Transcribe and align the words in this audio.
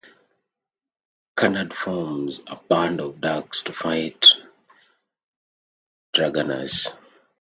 Canard 1.37 1.75
forms 1.75 2.41
a 2.47 2.55
band 2.55 2.99
of 3.01 3.21
Ducks 3.21 3.61
to 3.61 3.73
fight 3.73 4.25
Dragaunus. 6.11 6.87